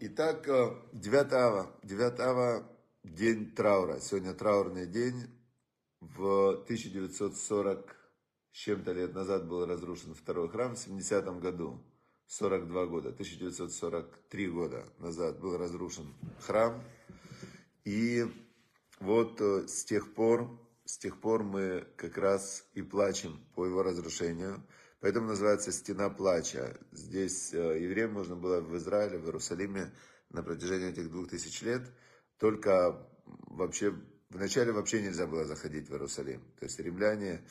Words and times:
Итак, 0.00 0.48
9 0.92 1.32
ава, 1.34 1.70
9 1.82 2.20
ава 2.20 2.66
день 3.04 3.50
траура. 3.54 4.00
Сегодня 4.00 4.32
траурный 4.32 4.86
день. 4.86 5.26
В 6.00 6.62
1940 6.64 7.96
с 8.50 8.56
чем-то 8.56 8.92
лет 8.92 9.14
назад 9.14 9.46
был 9.46 9.66
разрушен 9.66 10.14
второй 10.14 10.48
храм, 10.48 10.74
в 10.74 10.78
70 10.78 11.38
году, 11.38 11.84
42 12.28 12.86
года, 12.86 13.10
1943 13.10 14.46
года 14.48 14.86
назад 15.00 15.38
был 15.38 15.58
разрушен 15.58 16.14
храм. 16.40 16.82
И 17.84 18.24
вот 19.00 19.38
э, 19.42 19.68
с 19.68 19.84
тех 19.84 20.14
пор, 20.14 20.48
с 20.86 20.96
тех 20.96 21.20
пор 21.20 21.42
мы 21.42 21.86
как 21.96 22.16
раз 22.16 22.64
и 22.72 22.80
плачем 22.80 23.38
по 23.54 23.66
его 23.66 23.82
разрушению. 23.82 24.62
Поэтому 25.02 25.26
называется 25.26 25.72
«Стена 25.72 26.10
плача». 26.10 26.78
Здесь 26.92 27.52
э, 27.52 27.80
евреям 27.82 28.12
можно 28.12 28.36
было 28.36 28.60
в 28.60 28.76
Израиле, 28.76 29.18
в 29.18 29.24
Иерусалиме 29.24 29.92
на 30.30 30.44
протяжении 30.44 30.90
этих 30.90 31.10
двух 31.10 31.28
тысяч 31.28 31.60
лет. 31.62 31.82
Только 32.38 33.04
вообще, 33.26 33.92
вначале 34.30 34.70
вообще 34.70 35.02
нельзя 35.02 35.26
было 35.26 35.44
заходить 35.44 35.88
в 35.88 35.92
Иерусалим. 35.92 36.40
То 36.56 36.66
есть 36.66 36.78
римляне, 36.78 37.44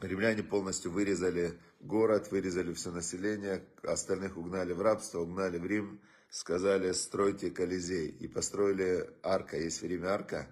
римляне 0.00 0.42
полностью 0.42 0.92
вырезали 0.92 1.60
город, 1.80 2.30
вырезали 2.30 2.72
все 2.72 2.90
население, 2.90 3.62
остальных 3.82 4.38
угнали 4.38 4.72
в 4.72 4.80
рабство, 4.80 5.20
угнали 5.20 5.58
в 5.58 5.66
Рим, 5.66 6.00
сказали 6.30 6.92
стройте 6.92 7.50
Колизей. 7.50 8.08
И 8.08 8.28
построили 8.28 9.10
арка, 9.22 9.58
есть 9.58 9.82
в 9.82 9.84
Риме 9.84 10.08
арка, 10.08 10.48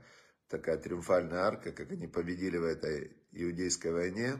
такая 0.48 0.76
триумфальная 0.76 1.40
арка, 1.40 1.72
как 1.72 1.92
они 1.92 2.08
победили 2.08 2.58
в 2.58 2.64
этой 2.64 3.16
иудейской 3.32 3.90
войне. 3.90 4.36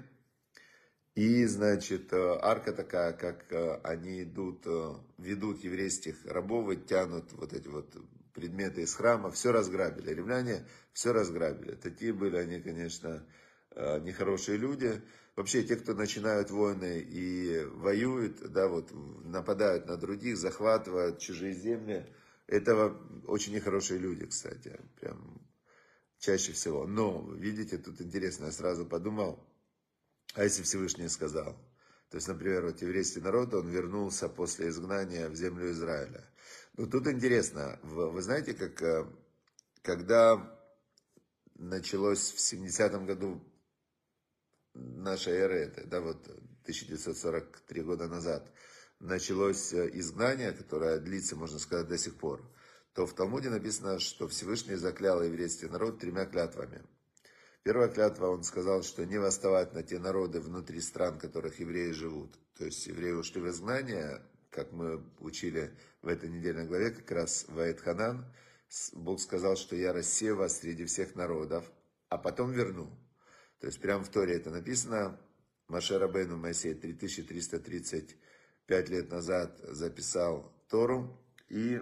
И, 1.15 1.45
значит, 1.45 2.11
э, 2.12 2.39
арка 2.41 2.73
такая, 2.73 3.12
как 3.12 3.52
э, 3.52 3.80
они 3.84 4.23
идут, 4.23 4.66
э, 4.66 4.95
ведут 5.19 5.62
еврейских 5.62 6.16
рабов 6.24 6.71
и 6.71 6.77
тянут 6.77 7.30
вот 7.32 7.52
эти 7.52 7.69
вот 7.69 7.95
предметы 8.32 8.80
из 8.80 8.95
храма, 8.95 9.30
все 9.30 9.52
разграбили. 9.52 10.15
Римляне 10.15 10.66
все 10.95 11.13
разграбили. 11.13 11.74
Такие 11.74 12.15
были 12.15 12.37
они, 12.37 12.60
конечно, 12.60 13.27
нехорошие 13.77 14.57
люди. 14.57 15.02
Вообще, 15.37 15.63
те, 15.63 15.77
кто 15.77 15.95
начинают 15.95 16.51
войны 16.51 17.01
и 17.01 17.63
воюют, 17.65 18.51
да, 18.51 18.69
вот, 18.69 18.91
нападают 19.24 19.87
на 19.87 19.99
других, 19.99 20.38
захватывают 20.38 21.19
чужие 21.19 21.52
земли, 21.52 22.07
это 22.47 22.97
очень 23.26 23.54
нехорошие 23.54 23.99
люди, 23.99 24.26
кстати, 24.26 24.79
прям 25.01 25.41
чаще 26.19 26.52
всего. 26.52 26.87
Но, 26.87 27.26
видите, 27.35 27.79
тут 27.79 28.01
интересно, 28.01 28.47
я 28.47 28.52
сразу 28.52 28.85
подумал, 28.85 29.43
а 30.35 30.45
если 30.45 30.63
Всевышний 30.63 31.09
сказал? 31.09 31.57
То 32.11 32.16
есть, 32.16 32.29
например, 32.29 32.66
вот 32.66 32.83
еврейский 32.83 33.21
народ, 33.21 33.55
он 33.55 33.69
вернулся 33.69 34.29
после 34.29 34.69
изгнания 34.69 35.29
в 35.29 35.35
землю 35.35 35.71
Израиля. 35.71 36.29
Ну, 36.77 36.87
тут 36.87 37.07
интересно, 37.07 37.79
вы 37.83 38.21
знаете, 38.23 38.55
как, 38.55 38.83
э, 38.83 39.07
когда 39.83 40.59
началось 41.55 42.33
в 42.33 42.38
70-м 42.38 43.07
году 43.07 43.43
наша 44.75 45.30
эра, 45.30 45.55
это, 45.55 45.87
да, 45.87 46.01
вот 46.01 46.27
1943 46.63 47.83
года 47.83 48.09
назад, 48.09 48.51
началось 49.01 49.73
э, 49.73 49.91
изгнание, 49.95 50.53
которое 50.53 50.99
длится, 50.99 51.37
можно 51.37 51.59
сказать, 51.59 51.88
до 51.88 51.99
сих 51.99 52.16
пор, 52.16 52.43
то 52.95 53.07
в 53.07 53.15
Талмуде 53.15 53.49
написано, 53.49 53.99
что 53.99 54.29
Всевышний 54.29 54.77
заклял 54.77 55.23
еврейский 55.23 55.66
народ 55.66 55.99
тремя 55.99 56.27
клятвами– 56.27 56.83
Первая 57.65 57.88
клятва, 57.88 58.29
он 58.29 58.43
сказал, 58.43 58.82
что 58.82 59.07
не 59.07 59.18
восставать 59.18 59.73
на 59.73 59.85
те 59.85 60.01
народы 60.01 60.41
внутри 60.41 60.80
стран, 60.80 61.18
в 61.18 61.21
которых 61.21 61.60
евреи 61.60 61.93
живут. 61.93 62.37
То 62.59 62.65
есть 62.65 62.85
евреи 62.88 63.13
ушли 63.13 63.41
в 63.41 63.49
изгнание, 63.49 64.21
как 64.50 64.72
мы 64.72 65.04
учили 65.21 65.72
в 66.03 66.09
этой 66.09 66.28
недельной 66.28 66.66
главе, 66.66 66.91
как 66.91 67.09
раз 67.12 67.47
в 67.49 67.60
Аэтханан. 67.60 68.27
Бог 68.94 69.21
сказал, 69.21 69.56
что 69.56 69.77
я 69.77 69.92
рассею 69.92 70.36
вас 70.36 70.59
среди 70.59 70.86
всех 70.86 71.14
народов, 71.14 71.70
а 72.09 72.19
потом 72.19 72.50
верну. 72.50 72.91
То 73.60 73.69
есть 73.69 73.81
прямо 73.81 74.03
в 74.03 74.09
Торе 74.09 74.34
это 74.34 74.50
написано. 74.50 75.20
Машера 75.69 76.09
Бену 76.09 76.36
Моисей 76.36 76.75
3335 76.75 78.88
лет 78.88 79.09
назад 79.10 79.56
записал 79.62 80.53
Тору. 80.69 81.16
И 81.48 81.81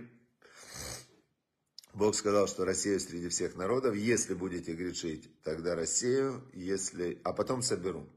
Бог 1.93 2.15
сказал, 2.15 2.47
что 2.47 2.65
рассею 2.65 3.01
среди 3.01 3.29
всех 3.29 3.57
народов. 3.57 3.95
Если 3.95 4.35
будете 4.35 4.75
грешить, 4.75 5.29
тогда 5.43 5.75
рассею, 5.75 6.43
если... 6.53 7.21
а 7.25 7.33
потом 7.33 7.63
соберу. 7.63 8.09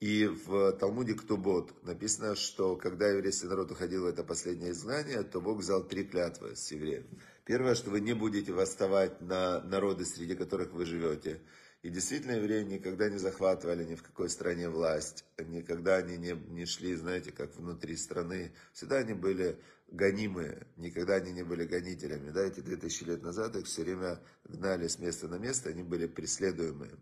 И 0.00 0.26
в 0.26 0.72
Талмуде 0.72 1.14
Ктубот 1.14 1.84
написано, 1.84 2.34
что 2.34 2.76
когда 2.76 3.08
еврейский 3.08 3.46
народ 3.46 3.70
уходил 3.70 4.02
в 4.02 4.06
это 4.06 4.24
последнее 4.24 4.72
изгнание, 4.72 5.22
то 5.22 5.40
Бог 5.40 5.58
взял 5.58 5.84
три 5.84 6.04
клятвы 6.04 6.56
с 6.56 6.72
евреев. 6.72 7.04
Первое, 7.44 7.74
что 7.74 7.90
вы 7.90 8.00
не 8.00 8.12
будете 8.14 8.52
восставать 8.52 9.20
на 9.20 9.60
народы, 9.62 10.04
среди 10.04 10.36
которых 10.36 10.72
вы 10.72 10.86
живете. 10.86 11.40
И 11.82 11.90
действительно, 11.90 12.32
евреи 12.32 12.62
никогда 12.62 13.08
не 13.08 13.18
захватывали 13.18 13.84
ни 13.84 13.96
в 13.96 14.04
какой 14.04 14.30
стране 14.30 14.68
власть, 14.68 15.24
никогда 15.38 15.96
они 15.96 16.16
не, 16.16 16.32
не 16.32 16.64
шли, 16.64 16.94
знаете, 16.94 17.32
как 17.32 17.56
внутри 17.56 17.96
страны. 17.96 18.52
Всегда 18.72 18.98
они 18.98 19.14
были 19.14 19.58
гонимые, 19.88 20.68
никогда 20.76 21.14
они 21.14 21.32
не 21.32 21.42
были 21.42 21.64
гонителями. 21.64 22.30
Да, 22.30 22.42
эти 22.42 22.60
2000 22.60 23.04
лет 23.04 23.22
назад 23.22 23.56
их 23.56 23.66
все 23.66 23.82
время 23.82 24.20
гнали 24.44 24.86
с 24.86 25.00
места 25.00 25.26
на 25.26 25.38
место, 25.38 25.70
они 25.70 25.82
были 25.82 26.06
преследуемые. 26.06 26.96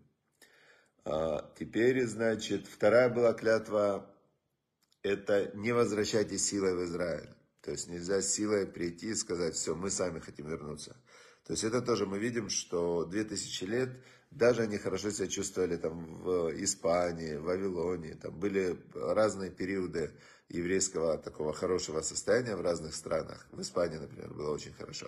А 1.05 1.53
теперь, 1.59 2.03
значит, 2.07 2.65
вторая 2.65 3.09
была 3.09 3.33
клятва, 3.33 4.11
это 5.03 5.51
не 5.55 5.71
возвращайтесь 5.73 6.45
силой 6.45 6.75
в 6.75 6.83
Израиль. 6.85 7.29
То 7.61 7.71
есть 7.71 7.87
нельзя 7.87 8.21
силой 8.21 8.65
прийти 8.65 9.09
и 9.09 9.15
сказать, 9.15 9.55
все, 9.55 9.75
мы 9.75 9.89
сами 9.89 10.19
хотим 10.19 10.47
вернуться. 10.47 10.95
То 11.45 11.53
есть 11.53 11.63
это 11.63 11.81
тоже 11.81 12.05
мы 12.05 12.19
видим, 12.19 12.49
что 12.49 13.05
2000 13.05 13.63
лет 13.65 13.89
даже 14.31 14.63
они 14.63 14.77
хорошо 14.77 15.11
себя 15.11 15.27
чувствовали 15.27 15.75
там 15.75 16.21
в 16.21 16.51
Испании, 16.63 17.35
в 17.35 17.43
Вавилоне. 17.43 18.15
Там 18.15 18.39
были 18.39 18.77
разные 18.95 19.51
периоды 19.51 20.11
еврейского 20.47 21.17
такого 21.17 21.53
хорошего 21.53 22.01
состояния 22.01 22.55
в 22.55 22.61
разных 22.61 22.95
странах. 22.95 23.45
В 23.51 23.61
Испании, 23.61 23.97
например, 23.97 24.33
было 24.33 24.51
очень 24.51 24.73
хорошо. 24.73 25.07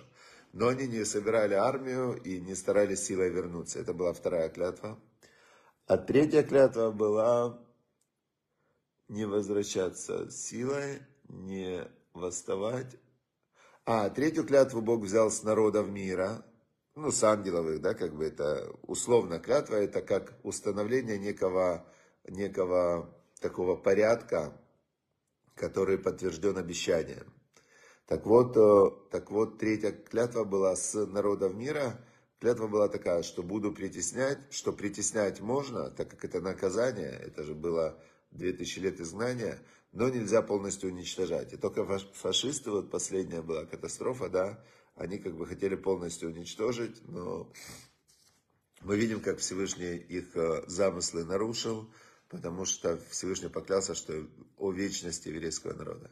Но 0.52 0.68
они 0.68 0.86
не 0.86 1.04
собирали 1.04 1.54
армию 1.54 2.14
и 2.22 2.40
не 2.40 2.54
старались 2.54 3.04
силой 3.04 3.30
вернуться. 3.30 3.80
Это 3.80 3.92
была 3.94 4.12
вторая 4.12 4.48
клятва. 4.50 5.00
А 5.86 5.96
третья 5.96 6.42
клятва 6.42 6.90
была 6.90 7.58
не 9.08 9.26
возвращаться 9.26 10.30
силой, 10.30 11.00
не 11.28 11.86
восставать. 12.14 12.96
А, 13.84 14.08
третью 14.08 14.46
клятву 14.46 14.80
Бог 14.80 15.02
взял 15.02 15.30
с 15.30 15.42
народов 15.42 15.88
мира, 15.88 16.44
ну, 16.94 17.10
с 17.10 17.22
ангеловых, 17.22 17.80
да, 17.80 17.92
как 17.94 18.14
бы 18.14 18.24
это 18.24 18.70
условно 18.82 19.38
клятва, 19.40 19.74
это 19.74 20.00
как 20.00 20.38
установление 20.42 21.18
некого, 21.18 21.86
некого 22.26 23.14
такого 23.40 23.76
порядка, 23.76 24.56
который 25.54 25.98
подтвержден 25.98 26.56
обещанием. 26.56 27.32
Так 28.06 28.26
вот, 28.26 28.56
э, 28.56 28.90
так 29.10 29.30
вот, 29.30 29.58
третья 29.58 29.90
клятва 29.90 30.44
была 30.44 30.76
с 30.76 30.94
народов 31.06 31.54
мира. 31.54 32.00
Клятва 32.38 32.68
была 32.68 32.88
такая, 32.88 33.22
что 33.22 33.42
буду 33.42 33.72
притеснять, 33.72 34.38
что 34.50 34.72
притеснять 34.72 35.40
можно, 35.40 35.90
так 35.90 36.10
как 36.10 36.24
это 36.24 36.40
наказание, 36.40 37.10
это 37.10 37.42
же 37.42 37.54
было 37.54 37.98
2000 38.34 38.78
лет 38.80 39.00
изгнания, 39.00 39.58
но 39.92 40.08
нельзя 40.08 40.42
полностью 40.42 40.90
уничтожать. 40.90 41.52
И 41.52 41.56
только 41.56 41.84
фашисты, 42.14 42.70
вот 42.70 42.90
последняя 42.90 43.42
была 43.42 43.64
катастрофа, 43.64 44.28
да, 44.28 44.64
они 44.96 45.18
как 45.18 45.36
бы 45.36 45.46
хотели 45.46 45.74
полностью 45.74 46.30
уничтожить, 46.30 47.00
но 47.08 47.52
мы 48.82 48.96
видим, 48.96 49.20
как 49.20 49.38
Всевышний 49.38 49.96
их 49.96 50.36
э, 50.36 50.64
замыслы 50.66 51.24
нарушил, 51.24 51.90
потому 52.28 52.64
что 52.64 52.98
Всевышний 53.10 53.48
поклялся, 53.48 53.94
что 53.94 54.26
о 54.58 54.72
вечности 54.72 55.28
еврейского 55.28 55.72
народа. 55.72 56.10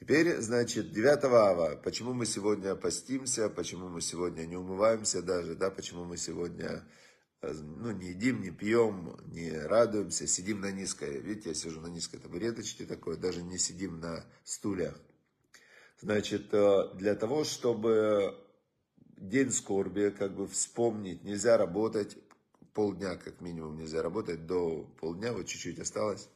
Теперь, 0.00 0.38
значит, 0.38 0.92
9 0.92 1.24
ава, 1.24 1.76
почему 1.76 2.14
мы 2.14 2.24
сегодня 2.24 2.74
постимся, 2.74 3.50
почему 3.50 3.88
мы 3.88 4.00
сегодня 4.00 4.46
не 4.46 4.56
умываемся 4.56 5.22
даже, 5.22 5.54
да, 5.54 5.70
почему 5.70 6.04
мы 6.04 6.16
сегодня 6.16 6.84
ну, 7.42 7.90
не 7.92 8.08
едим, 8.08 8.42
не 8.42 8.50
пьем, 8.50 9.16
не 9.26 9.50
радуемся, 9.50 10.26
сидим 10.26 10.60
на 10.60 10.70
низкой. 10.70 11.20
Видите, 11.20 11.50
я 11.50 11.54
сижу 11.54 11.80
на 11.80 11.86
низкой 11.86 12.18
табуреточке 12.18 12.84
такой, 12.84 13.16
даже 13.16 13.42
не 13.42 13.58
сидим 13.58 14.00
на 14.00 14.24
стульях. 14.44 14.98
Значит, 16.00 16.52
э, 16.52 16.94
для 16.94 17.14
того, 17.14 17.44
чтобы 17.44 18.36
день 19.16 19.50
скорби, 19.52 20.14
как 20.16 20.34
бы 20.34 20.46
вспомнить, 20.48 21.24
нельзя 21.24 21.56
работать, 21.56 22.16
полдня 22.74 23.16
как 23.16 23.40
минимум 23.40 23.76
нельзя 23.76 24.02
работать, 24.02 24.46
до 24.46 24.84
полдня, 25.00 25.32
вот 25.32 25.46
чуть-чуть 25.46 25.78
осталось. 25.78 26.28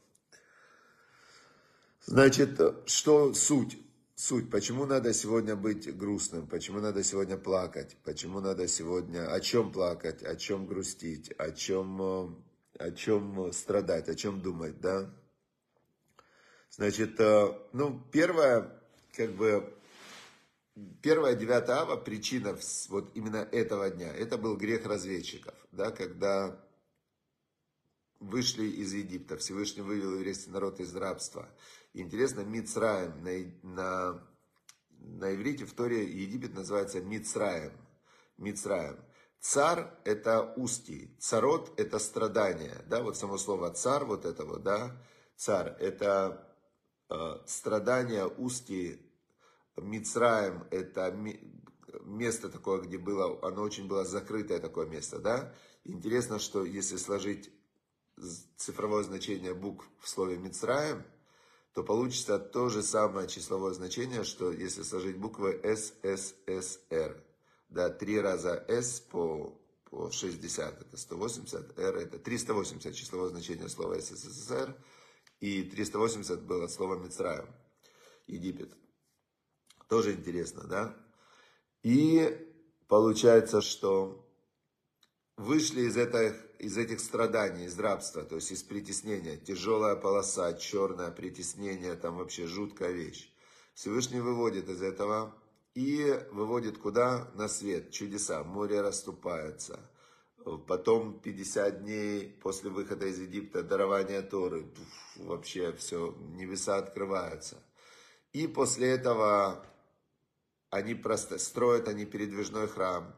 Значит, 2.07 2.61
что 2.87 3.33
суть? 3.35 3.79
Суть, 4.17 4.49
почему 4.49 4.87
надо 4.87 5.13
сегодня 5.13 5.57
быть 5.57 5.97
грустным, 5.97 6.47
почему 6.47 6.79
надо 6.79 7.03
сегодня 7.03 7.37
плакать, 7.37 7.97
почему 8.05 8.39
надо 8.39 8.69
сегодня, 8.69 9.29
о 9.33 9.41
чем 9.41 9.73
плакать, 9.73 10.23
о 10.23 10.37
чем 10.37 10.67
грустить, 10.67 11.33
о 11.33 11.51
чем, 11.51 12.01
э, 12.01 12.29
о 12.79 12.91
чем 12.93 13.53
страдать, 13.53 14.09
о 14.09 14.15
чем 14.15 14.41
думать, 14.41 14.81
да? 14.81 15.13
Значит, 16.71 17.19
э, 17.19 17.59
ну, 17.73 18.01
первое, 18.13 18.81
как 19.17 19.33
бы, 19.33 19.75
первая 21.03 21.35
9 21.35 21.69
ава, 21.71 21.97
причина 21.97 22.57
вот 22.91 23.11
именно 23.17 23.49
этого 23.51 23.91
дня, 23.91 24.15
это 24.15 24.39
был 24.39 24.57
грех 24.57 24.87
разведчиков, 24.87 25.55
да, 25.73 25.91
когда 25.91 26.65
вышли 28.21 28.67
из 28.67 28.93
Египта, 28.93 29.37
Всевышний 29.39 29.83
вывел 29.83 30.15
еврейский 30.15 30.51
народ 30.51 30.79
из 30.79 30.95
рабства. 30.95 31.49
Интересно, 31.95 32.41
Мицраем 32.41 33.23
на, 33.23 33.33
на, 33.63 34.29
на 34.99 35.35
иврите 35.35 35.65
в 35.65 35.73
Торе 35.75 36.05
Египет 36.05 36.53
называется 36.53 37.01
Мицраем. 37.01 37.73
Мицраем. 38.37 38.99
Цар– 39.39 39.97
это 40.05 40.55
устий, 40.57 41.17
царот– 41.21 41.73
это 41.77 42.01
страдание, 42.01 42.83
да, 42.87 43.03
вот 43.03 43.17
само 43.17 43.39
слово 43.39 43.71
цар, 43.71 44.07
вот 44.07 44.25
это 44.25 44.45
вот, 44.45 44.63
да, 44.63 45.01
цар– 45.37 45.77
это 45.81 46.51
э, 47.11 47.39
страдание, 47.47 48.27
устий, 48.27 49.01
Мицраем– 49.77 50.67
это 50.71 51.15
место 52.05 52.49
такое, 52.49 52.81
где 52.81 52.99
было, 52.99 53.39
оно 53.47 53.63
очень 53.63 53.87
было 53.87 54.05
закрытое 54.05 54.59
такое 54.59 54.87
место, 54.87 55.19
да. 55.19 55.55
Интересно, 55.85 56.39
что 56.39 56.65
если 56.65 56.97
сложить 56.97 57.53
цифровое 58.57 59.05
значение 59.05 59.55
букв 59.55 59.87
в 60.01 60.09
слове 60.09 60.39
Мицраем, 60.39 61.05
то 61.75 61.83
получится 61.83 62.39
то 62.39 62.69
же 62.69 62.83
самое 62.83 63.27
числовое 63.29 63.75
значение, 63.75 64.23
что 64.23 64.53
если 64.53 64.83
сложить 64.83 65.19
буквы 65.19 65.61
СССР 65.63 67.23
да, 67.69 67.91
3 67.91 68.21
раза 68.21 68.65
S 68.69 69.01
по, 69.01 69.61
по 69.91 70.09
60, 70.09 70.81
это 70.83 70.97
180, 70.97 71.79
R 71.79 71.97
это 71.97 72.19
380 72.21 72.95
числовое 72.95 73.31
значение 73.31 73.69
слова 73.69 73.99
СССР, 74.01 74.77
и 75.41 75.65
380 75.65 76.43
было 76.43 76.69
слово 76.69 76.95
Мицраем, 76.95 77.49
Египет. 78.29 78.73
Тоже 79.89 80.13
интересно, 80.13 80.63
да? 80.65 80.97
И 81.83 82.39
получается, 82.87 83.61
что 83.61 84.25
вышли 85.37 85.83
из 85.83 85.97
этих, 85.97 86.41
из 86.65 86.79
этих 86.79 87.01
страданий, 87.01 87.67
из 87.67 87.79
рабства, 87.79 88.23
то 88.23 88.37
есть 88.37 88.51
из 88.51 88.63
притеснения. 88.63 89.37
Тяжелая 89.37 89.97
полоса, 89.97 90.55
черное 90.55 91.11
притеснение, 91.11 91.95
там 91.95 92.17
вообще 92.17 92.47
жуткая 92.47 92.93
вещь. 92.93 93.31
Всевышний 93.75 94.21
выводит 94.21 94.69
из 94.71 94.81
этого 94.81 95.35
и 95.75 96.19
выводит 96.33 96.79
куда? 96.79 97.31
На 97.35 97.49
свет. 97.49 97.91
Чудеса. 97.91 98.43
Море 98.45 98.81
расступается. 98.81 99.79
Потом 100.67 101.21
50 101.21 101.83
дней 101.83 102.39
после 102.43 102.71
выхода 102.71 103.07
из 103.07 103.19
Египта, 103.19 103.63
дарование 103.63 104.23
Торы. 104.23 104.67
Вообще 105.17 105.73
все, 105.73 106.15
небеса 106.35 106.77
открываются. 106.77 107.63
И 108.33 108.47
после 108.47 108.89
этого 108.89 109.67
они 110.71 110.95
просто 110.95 111.39
строят 111.39 111.89
они 111.89 112.05
передвижной 112.05 112.69
храм. 112.69 113.15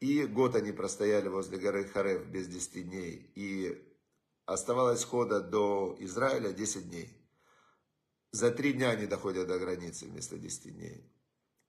И 0.00 0.24
год 0.24 0.56
они 0.56 0.72
простояли 0.72 1.28
возле 1.28 1.58
горы 1.58 1.84
Харев 1.84 2.26
без 2.26 2.48
10 2.48 2.88
дней. 2.88 3.30
И 3.34 3.82
оставалось 4.44 5.04
хода 5.04 5.40
до 5.40 5.96
Израиля 6.00 6.52
10 6.52 6.90
дней. 6.90 7.16
За 8.30 8.50
три 8.50 8.74
дня 8.74 8.90
они 8.90 9.06
доходят 9.06 9.48
до 9.48 9.58
границы 9.58 10.06
вместо 10.06 10.36
10 10.36 10.74
дней 10.74 11.10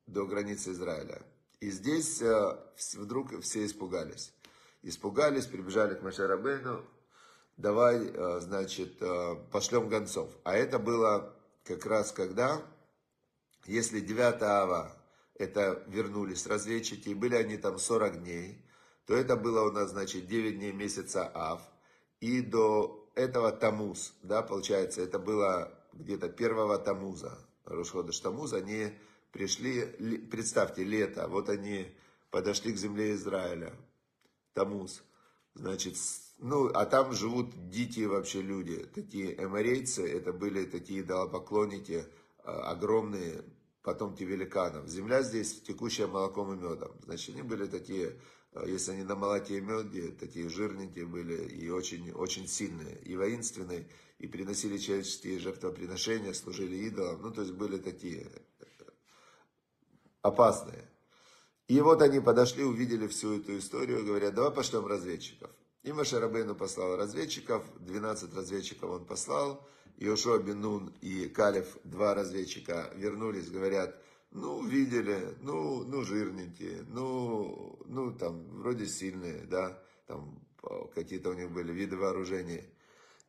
до 0.05 0.25
границы 0.25 0.71
Израиля. 0.71 1.21
И 1.59 1.69
здесь 1.69 2.21
э, 2.21 2.57
вдруг 2.95 3.39
все 3.41 3.65
испугались. 3.65 4.33
Испугались, 4.83 5.45
прибежали 5.45 5.95
к 5.95 6.03
Машарабейну, 6.03 6.85
давай, 7.57 8.07
э, 8.07 8.39
значит, 8.41 9.01
э, 9.01 9.35
пошлем 9.51 9.89
гонцов. 9.89 10.29
А 10.43 10.55
это 10.55 10.79
было 10.79 11.35
как 11.63 11.85
раз 11.85 12.11
когда, 12.11 12.61
если 13.65 13.99
9 13.99 14.41
ава, 14.41 14.96
это 15.37 15.83
вернулись 15.87 16.47
разведчики, 16.47 17.09
и 17.09 17.13
были 17.13 17.35
они 17.35 17.57
там 17.57 17.77
40 17.77 18.23
дней, 18.23 18.65
то 19.05 19.15
это 19.15 19.35
было 19.35 19.67
у 19.69 19.71
нас, 19.71 19.91
значит, 19.91 20.27
9 20.27 20.57
дней 20.57 20.71
месяца 20.71 21.31
ав, 21.33 21.61
и 22.19 22.41
до 22.41 23.09
этого 23.15 23.51
Тамуз, 23.51 24.13
да, 24.23 24.41
получается, 24.41 25.01
это 25.01 25.19
было 25.19 25.71
где-то 25.93 26.29
первого 26.29 26.77
Тамуза, 26.77 27.37
Рушхода 27.65 28.11
Тамуз, 28.19 28.53
они 28.53 28.91
пришли, 29.31 29.85
представьте, 30.31 30.83
лето, 30.83 31.27
вот 31.27 31.49
они 31.49 31.95
подошли 32.31 32.73
к 32.73 32.77
земле 32.77 33.13
Израиля, 33.13 33.73
Тамуз, 34.53 35.03
значит, 35.53 35.95
ну, 36.39 36.67
а 36.67 36.85
там 36.85 37.13
живут 37.13 37.69
дикие 37.69 38.07
вообще 38.07 38.41
люди, 38.41 38.85
такие 38.85 39.41
эморейцы, 39.43 40.07
это 40.07 40.33
были 40.33 40.65
такие 40.65 41.01
идолопоклонники, 41.01 42.05
а, 42.43 42.71
огромные 42.71 43.43
потомки 43.87 44.21
великанов. 44.25 44.89
Земля 44.89 45.21
здесь 45.21 45.61
текущая 45.61 46.07
молоком 46.07 46.53
и 46.53 46.57
медом. 46.57 46.91
Значит, 47.05 47.35
они 47.35 47.41
были 47.41 47.67
такие, 47.67 48.19
а, 48.51 48.67
если 48.67 48.91
они 48.91 49.03
на 49.03 49.15
молоке 49.15 49.59
и 49.59 49.61
меде, 49.61 50.11
такие 50.11 50.49
жирненькие 50.49 51.05
были 51.05 51.47
и 51.47 51.69
очень, 51.69 52.11
очень 52.11 52.49
сильные, 52.49 52.99
и 53.03 53.15
воинственные, 53.15 53.87
и 54.19 54.27
приносили 54.27 54.77
человеческие 54.77 55.39
жертвоприношения, 55.39 56.33
служили 56.33 56.75
идолам. 56.75 57.21
Ну, 57.21 57.31
то 57.31 57.43
есть 57.43 57.53
были 57.53 57.77
такие 57.77 58.29
опасные. 60.21 60.89
И 61.69 61.79
вот 61.79 62.01
они 62.01 62.19
подошли, 62.19 62.65
увидели 62.65 63.07
всю 63.07 63.39
эту 63.39 63.57
историю, 63.57 64.05
говорят, 64.05 64.35
давай 64.35 64.51
пошлем 64.51 64.85
разведчиков. 64.85 65.49
И 65.83 65.93
Машарабейну 65.93 66.55
послал 66.55 66.97
разведчиков, 66.97 67.63
12 67.79 68.35
разведчиков 68.35 68.89
он 68.89 69.05
послал, 69.05 69.65
Иошуа 69.97 70.39
Бенун 70.39 70.93
и 71.01 71.27
Калев, 71.27 71.77
два 71.83 72.13
разведчика, 72.13 72.91
вернулись, 72.95 73.49
говорят, 73.49 73.99
ну, 74.31 74.63
видели, 74.63 75.35
ну, 75.41 75.83
ну, 75.83 76.03
жирненькие, 76.03 76.83
ну, 76.89 77.79
ну, 77.85 78.11
там, 78.13 78.47
вроде 78.59 78.85
сильные, 78.85 79.45
да, 79.45 79.81
там, 80.05 80.39
какие-то 80.93 81.31
у 81.31 81.33
них 81.33 81.51
были 81.51 81.71
виды 81.71 81.97
вооружения. 81.97 82.63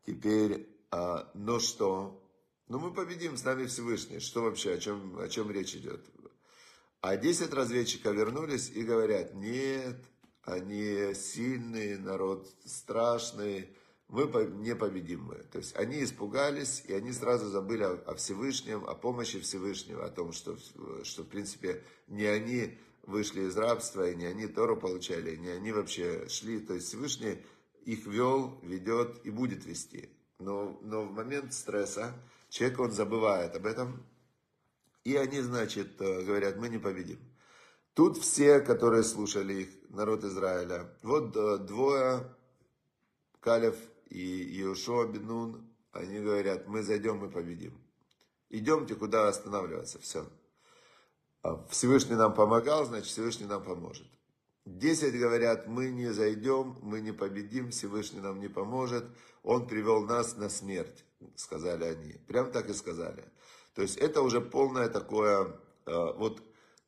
Теперь, 0.05 0.69
а, 0.91 1.31
но 1.35 1.59
что? 1.59 2.23
Ну, 2.69 2.79
мы 2.79 2.93
победим, 2.93 3.37
с 3.37 3.45
нами 3.45 3.67
Всевышний. 3.67 4.21
Что 4.21 4.43
вообще, 4.43 4.75
о 4.75 4.79
чем, 4.79 5.19
о 5.19 5.29
чем 5.29 5.51
речь 5.51 5.75
идет? 5.75 6.05
А 7.01 7.17
10 7.17 7.53
разведчиков 7.55 8.15
вернулись 8.15 8.71
и 8.71 8.83
говорят, 8.83 9.35
нет, 9.35 9.97
они 10.43 11.15
сильные, 11.15 11.97
народ 11.99 12.49
страшный, 12.65 13.71
мы 14.09 14.25
не 14.57 14.75
победим 14.75 15.25
мы. 15.25 15.37
То 15.53 15.59
есть 15.59 15.77
они 15.77 16.03
испугались, 16.03 16.83
и 16.87 16.95
они 16.95 17.13
сразу 17.13 17.49
забыли 17.49 17.85
о, 17.85 18.15
Всевышнем, 18.15 18.85
о 18.85 18.95
помощи 18.95 19.39
Всевышнего, 19.39 20.05
о 20.05 20.11
том, 20.11 20.33
что, 20.33 20.57
что 21.05 21.23
в 21.23 21.27
принципе 21.27 21.83
не 22.07 22.25
они 22.25 22.79
вышли 23.03 23.43
из 23.43 23.57
рабства, 23.57 24.09
и 24.09 24.17
не 24.17 24.27
они 24.27 24.47
Тору 24.47 24.77
получали, 24.77 25.37
не 25.37 25.49
они 25.49 25.73
вообще 25.73 26.29
шли. 26.29 26.61
То 26.61 26.75
есть 26.75 26.89
Всевышний 26.89 27.39
их 27.85 28.07
вел, 28.07 28.59
ведет 28.63 29.25
и 29.25 29.31
будет 29.31 29.65
вести. 29.67 30.09
Но, 30.39 30.79
но 30.83 31.05
в 31.05 31.13
момент 31.13 31.53
стресса 31.53 32.15
человек, 32.49 32.81
он 32.81 32.93
забывает 32.93 33.55
об 33.57 33.67
этом, 33.67 34.03
и 35.05 35.17
они, 35.17 35.41
значит, 35.41 36.01
э, 36.01 36.23
говорят, 36.23 36.57
мы 36.57 36.69
не 36.69 36.79
победим. 36.79 37.19
Тут 37.95 38.19
все, 38.19 38.61
которые 38.61 39.03
слушали 39.03 39.63
их, 39.63 39.69
народ 39.89 40.23
Израиля, 40.25 40.95
вот 41.03 41.37
э, 41.37 41.59
двое, 41.59 42.37
Калев 43.41 43.77
и 44.09 44.19
Иешуа 44.19 45.07
Бенун, 45.07 45.69
они 45.93 46.21
говорят, 46.21 46.67
мы 46.67 46.83
зайдем 46.83 47.25
и 47.25 47.31
победим. 47.31 47.79
Идемте, 48.51 48.95
куда 48.95 49.29
останавливаться, 49.29 49.99
все. 49.99 50.27
А 51.43 51.65
Всевышний 51.69 52.17
нам 52.17 52.35
помогал, 52.35 52.85
значит, 52.85 53.09
Всевышний 53.09 53.47
нам 53.47 53.63
поможет. 53.63 54.07
Десять 54.65 55.19
говорят, 55.19 55.67
мы 55.67 55.91
не 55.91 56.13
зайдем, 56.13 56.77
мы 56.83 57.01
не 57.01 57.13
победим, 57.13 57.71
Всевышний 57.71 58.21
нам 58.21 58.39
не 58.39 58.49
поможет, 58.49 59.05
Он 59.43 59.67
привел 59.67 60.05
нас 60.05 60.37
на 60.37 60.51
смерть, 60.51 61.05
сказали 61.37 61.85
они. 61.85 62.13
Прям 62.27 62.53
так 62.53 62.69
и 62.69 62.75
сказали. 62.75 63.25
То 63.75 63.83
есть 63.83 63.97
это 63.97 64.21
уже 64.23 64.41
полное 64.41 64.89
такое, 64.89 65.59
э, 65.87 66.13
вот 66.17 66.43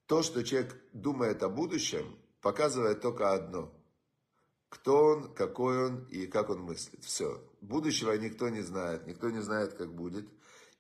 то, 0.07 0.23
что 0.23 0.43
человек 0.43 0.77
думает 0.93 1.43
о 1.43 1.49
будущем, 1.49 2.19
показывает 2.43 3.01
только 3.01 3.33
одно. 3.33 3.73
Кто 4.71 5.05
он, 5.05 5.35
какой 5.35 5.87
он 5.87 6.05
и 6.11 6.27
как 6.27 6.49
он 6.49 6.61
мыслит. 6.63 7.05
Все. 7.05 7.43
Будущего 7.61 8.13
никто 8.13 8.49
не 8.49 8.63
знает, 8.63 9.07
никто 9.07 9.29
не 9.29 9.43
знает, 9.43 9.75
как 9.75 9.95
будет. 9.95 10.27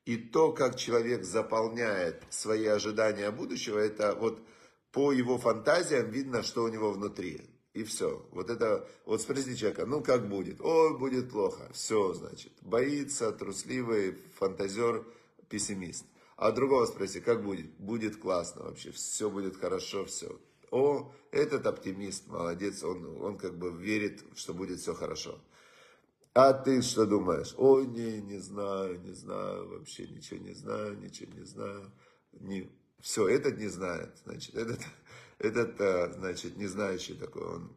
И 0.06 0.16
то, 0.16 0.52
как 0.52 0.76
человек 0.76 1.24
заполняет 1.24 2.24
свои 2.30 2.64
ожидания 2.66 3.30
будущего, 3.30 3.78
это 3.78 4.14
вот 4.14 4.42
по 4.92 5.12
его 5.12 5.36
фантазиям 5.36 6.10
видно, 6.10 6.42
что 6.42 6.64
у 6.64 6.68
него 6.68 6.92
внутри. 6.92 7.42
И 7.74 7.84
все. 7.84 8.26
Вот 8.32 8.48
это, 8.48 8.88
вот 9.04 9.20
спросите 9.20 9.54
человека, 9.54 9.84
ну 9.84 10.02
как 10.02 10.28
будет? 10.28 10.60
Ой, 10.62 10.98
будет 10.98 11.30
плохо. 11.30 11.68
Все, 11.72 12.14
значит. 12.14 12.52
Боится, 12.62 13.30
трусливый, 13.32 14.16
фантазер– 14.38 15.04
пессимист. 15.50 16.06
А 16.36 16.52
другого 16.52 16.86
спроси, 16.86 17.20
как 17.20 17.44
будет? 17.44 17.70
Будет 17.78 18.16
классно 18.16 18.62
вообще, 18.62 18.92
все 18.92 19.28
будет 19.28 19.56
хорошо, 19.56 20.06
все. 20.06 20.40
О, 20.70 21.12
этот 21.32 21.66
оптимист, 21.66 22.28
молодец, 22.28 22.82
он, 22.84 23.04
он 23.22 23.38
как 23.38 23.58
бы 23.58 23.70
верит, 23.70 24.24
что 24.36 24.54
будет 24.54 24.80
все 24.80 24.94
хорошо. 24.94 25.40
А 26.32 26.52
ты 26.52 26.80
что 26.82 27.06
думаешь? 27.06 27.54
Ой, 27.56 27.86
не, 27.86 28.20
не 28.20 28.38
знаю, 28.38 29.00
не 29.00 29.12
знаю, 29.12 29.68
вообще 29.68 30.06
ничего 30.06 30.38
не 30.40 30.54
знаю, 30.54 30.96
ничего 30.98 31.32
не 31.32 31.44
знаю. 31.44 31.90
Не... 32.32 32.70
Все, 33.00 33.28
этот 33.28 33.58
не 33.58 33.66
знает, 33.66 34.16
значит, 34.24 34.54
этот, 34.54 34.80
этот, 35.38 35.80
э, 35.80 36.12
значит, 36.12 36.56
не 36.56 36.66
знающий 36.66 37.14
такой, 37.14 37.42
он 37.42 37.72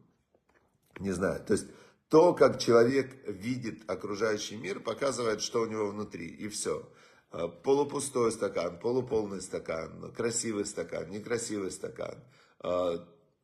не 1.00 1.10
знает. 1.10 1.46
То 1.46 1.54
есть, 1.54 1.66
то, 2.08 2.32
как 2.34 2.60
человек 2.60 3.26
видит 3.26 3.82
окружающий 3.90 4.56
мир, 4.56 4.78
показывает, 4.78 5.40
что 5.40 5.62
у 5.62 5.66
него 5.66 5.88
внутри, 5.88 6.28
и 6.28 6.48
все. 6.48 6.88
Э, 7.32 7.48
полупустой 7.48 8.30
стакан, 8.30 8.78
полуполный 8.78 9.40
стакан, 9.40 10.12
красивый 10.12 10.66
стакан, 10.66 11.10
некрасивый 11.10 11.72
стакан. 11.72 12.22
Э, 12.64 12.98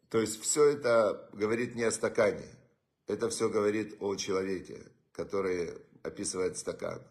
то 0.08 0.18
есть, 0.20 0.40
все 0.42 0.64
это 0.64 1.30
говорит 1.32 1.76
не 1.76 1.84
о 1.84 1.92
стакане, 1.92 2.48
это 3.06 3.28
все 3.28 3.48
говорит 3.48 3.96
о 4.00 4.16
человеке 4.16 4.90
который 5.20 5.74
описывает 6.02 6.56
стакан. 6.56 7.02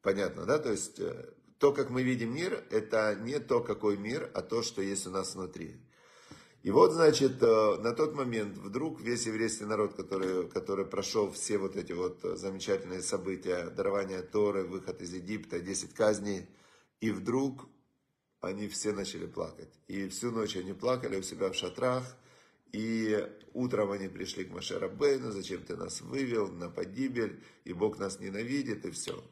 Понятно, 0.00 0.46
да? 0.46 0.58
То 0.58 0.70
есть 0.70 0.98
э, 0.98 1.34
то, 1.58 1.72
как 1.72 1.90
мы 1.90 2.02
видим 2.02 2.34
мир, 2.34 2.64
это 2.70 3.14
не 3.14 3.38
то, 3.38 3.60
какой 3.60 3.96
мир, 3.96 4.30
а 4.34 4.42
то, 4.42 4.62
что 4.62 4.82
есть 4.82 5.06
у 5.06 5.10
нас 5.10 5.34
внутри. 5.34 5.76
И 6.62 6.70
вот, 6.70 6.92
значит, 6.92 7.42
э, 7.42 7.76
на 7.78 7.92
тот 7.92 8.14
момент 8.14 8.56
вдруг 8.56 9.00
весь 9.00 9.26
еврейский 9.26 9.64
народ, 9.64 9.94
который, 9.94 10.48
который 10.48 10.86
прошел 10.86 11.30
все 11.30 11.58
вот 11.58 11.76
эти 11.76 11.92
вот 11.92 12.20
замечательные 12.22 13.02
события, 13.02 13.68
дарование 13.70 14.22
Торы, 14.22 14.64
выход 14.64 15.02
из 15.02 15.12
Египта, 15.12 15.60
10 15.60 15.94
казней, 15.94 16.48
и 17.00 17.10
вдруг 17.10 17.68
они 18.42 18.68
все 18.68 18.92
начали 18.92 19.26
плакать. 19.26 19.72
И 19.88 20.08
всю 20.08 20.30
ночь 20.30 20.56
они 20.56 20.72
плакали 20.74 21.16
у 21.16 21.22
себя 21.22 21.48
в 21.48 21.54
шатрах, 21.54 22.04
и 22.72 23.28
утром 23.54 23.92
они 23.92 24.08
пришли 24.08 24.44
к 24.44 24.52
Машера 24.52 24.88
Бейну, 24.88 25.30
зачем 25.30 25.62
ты 25.62 25.76
нас 25.76 26.00
вывел 26.00 26.48
на 26.48 26.68
погибель, 26.68 27.42
и 27.64 27.72
Бог 27.72 27.98
нас 27.98 28.18
ненавидит, 28.18 28.84
и 28.84 28.90
все. 28.90 29.22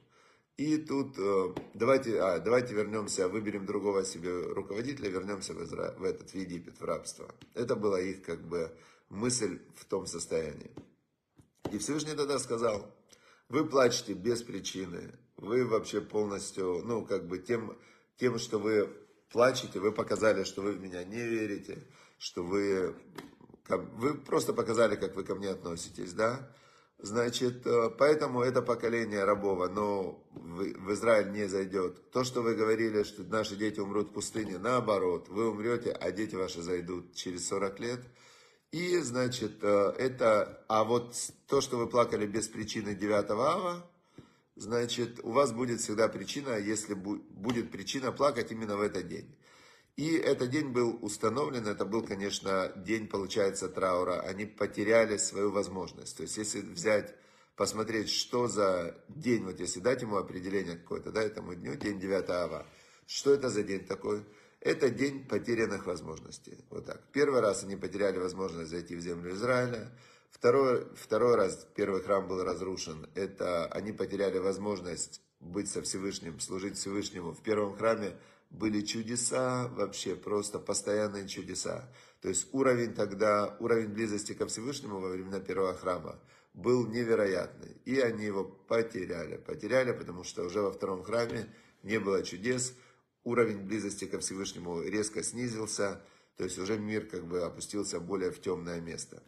И 0.56 0.76
тут 0.76 1.18
э, 1.18 1.54
давайте, 1.74 2.20
а, 2.20 2.38
давайте 2.38 2.74
вернемся, 2.74 3.28
выберем 3.28 3.66
другого 3.66 4.04
себе 4.04 4.42
руководителя, 4.42 5.08
вернемся 5.08 5.54
в, 5.54 5.64
Изра... 5.64 5.94
в 5.98 6.04
этот 6.04 6.30
в 6.30 6.34
Египет, 6.34 6.78
в 6.78 6.84
рабство. 6.84 7.34
Это 7.54 7.74
была 7.76 8.00
их 8.00 8.22
как 8.22 8.46
бы 8.46 8.70
мысль 9.08 9.58
в 9.74 9.86
том 9.86 10.06
состоянии. 10.06 10.70
И 11.72 11.78
Всевышний 11.78 12.14
тогда 12.14 12.38
сказал, 12.38 12.94
вы 13.48 13.66
плачете 13.66 14.12
без 14.12 14.42
причины, 14.42 15.18
вы 15.36 15.66
вообще 15.66 16.00
полностью, 16.00 16.82
ну 16.84 17.04
как 17.04 17.26
бы 17.26 17.38
тем, 17.38 17.76
тем, 18.20 18.38
что 18.38 18.58
вы 18.58 18.88
плачете, 19.32 19.80
вы 19.80 19.90
показали, 19.92 20.44
что 20.44 20.62
вы 20.62 20.72
в 20.72 20.80
меня 20.80 21.02
не 21.04 21.22
верите, 21.22 21.78
что 22.18 22.44
вы 22.44 22.94
вы 23.68 24.14
просто 24.14 24.52
показали, 24.52 24.96
как 24.96 25.14
вы 25.14 25.22
ко 25.22 25.34
мне 25.36 25.48
относитесь, 25.48 26.12
да? 26.12 26.50
Значит, 26.98 27.66
э, 27.66 27.90
поэтому 27.96 28.42
это 28.42 28.60
поколение 28.62 29.24
рабов, 29.24 29.60
оно 29.62 30.22
в 30.32 30.92
Израиль 30.92 31.30
не 31.30 31.46
зайдет. 31.48 32.10
То, 32.10 32.24
что 32.24 32.42
вы 32.42 32.54
говорили, 32.54 33.04
что 33.04 33.22
наши 33.22 33.56
дети 33.56 33.80
умрут 33.80 34.10
в 34.10 34.12
пустыне, 34.12 34.58
наоборот, 34.58 35.28
вы 35.28 35.48
умрете, 35.48 35.92
а 35.92 36.10
дети 36.10 36.34
ваши 36.34 36.60
зайдут 36.60 37.14
через 37.14 37.46
40 37.48 37.80
лет. 37.80 38.00
И, 38.72 38.98
значит, 38.98 39.62
э, 39.62 39.94
это, 39.98 40.64
а 40.68 40.84
вот 40.84 41.14
то, 41.46 41.60
что 41.60 41.78
вы 41.78 41.86
плакали 41.86 42.26
без 42.26 42.48
причины 42.48 42.94
9 42.94 43.30
ава, 43.30 43.90
значит, 44.60 45.20
у 45.22 45.32
вас 45.32 45.52
будет 45.52 45.80
всегда 45.80 46.08
причина, 46.08 46.56
если 46.58 46.94
будет 46.94 47.70
причина 47.70 48.12
плакать 48.12 48.52
именно 48.52 48.76
в 48.76 48.82
этот 48.82 49.08
день. 49.08 49.34
И 49.96 50.16
этот 50.16 50.50
день 50.50 50.68
был 50.68 50.98
установлен, 51.02 51.66
это 51.66 51.84
был, 51.84 52.02
конечно, 52.02 52.72
день, 52.76 53.08
получается, 53.08 53.68
траура. 53.68 54.20
Они 54.20 54.46
потеряли 54.46 55.16
свою 55.16 55.50
возможность. 55.50 56.16
То 56.16 56.22
есть, 56.22 56.36
если 56.36 56.60
взять, 56.60 57.14
посмотреть, 57.56 58.08
что 58.08 58.48
за 58.48 58.96
день, 59.08 59.44
вот 59.44 59.60
если 59.60 59.80
дать 59.80 60.02
ему 60.02 60.16
определение 60.16 60.76
какое-то, 60.76 61.10
да, 61.10 61.22
этому 61.22 61.54
дню, 61.54 61.74
день 61.76 61.98
9 61.98 62.30
ава, 62.30 62.66
что 63.06 63.34
это 63.34 63.50
за 63.50 63.62
день 63.62 63.84
такой? 63.84 64.24
Это 64.60 64.90
день 64.90 65.26
потерянных 65.26 65.86
возможностей. 65.86 66.64
Вот 66.70 66.86
так. 66.86 67.02
Первый 67.12 67.40
раз 67.40 67.64
они 67.64 67.76
потеряли 67.76 68.18
возможность 68.18 68.70
зайти 68.70 68.94
в 68.94 69.00
землю 69.00 69.32
Израиля. 69.32 69.90
Второй, 70.30 70.86
второй 70.94 71.36
раз 71.36 71.66
первый 71.74 72.02
храм 72.02 72.26
был 72.26 72.42
разрушен. 72.42 73.08
Это 73.14 73.66
они 73.66 73.92
потеряли 73.92 74.38
возможность 74.38 75.22
быть 75.40 75.68
со 75.68 75.82
Всевышним, 75.82 76.40
служить 76.40 76.76
Всевышнему. 76.76 77.32
В 77.32 77.42
первом 77.42 77.76
храме 77.76 78.16
были 78.50 78.80
чудеса, 78.80 79.68
вообще 79.68 80.16
просто 80.16 80.58
постоянные 80.58 81.28
чудеса. 81.28 81.88
То 82.20 82.28
есть 82.28 82.48
уровень 82.52 82.94
тогда, 82.94 83.56
уровень 83.60 83.88
близости 83.88 84.34
ко 84.34 84.46
Всевышнему 84.46 85.00
во 85.00 85.08
времена 85.08 85.40
первого 85.40 85.74
храма 85.74 86.20
был 86.52 86.86
невероятный. 86.86 87.76
И 87.84 87.98
они 88.00 88.24
его 88.24 88.44
потеряли. 88.44 89.36
Потеряли, 89.36 89.92
потому 89.92 90.24
что 90.24 90.44
уже 90.44 90.60
во 90.60 90.72
втором 90.72 91.02
храме 91.02 91.52
не 91.82 91.98
было 91.98 92.22
чудес. 92.22 92.74
Уровень 93.24 93.60
близости 93.66 94.06
ко 94.06 94.18
Всевышнему 94.18 94.82
резко 94.82 95.22
снизился. 95.22 96.02
То 96.36 96.44
есть 96.44 96.58
уже 96.58 96.78
мир 96.78 97.06
как 97.06 97.26
бы 97.26 97.42
опустился 97.42 98.00
более 98.00 98.30
в 98.30 98.40
темное 98.40 98.80
место. 98.80 99.22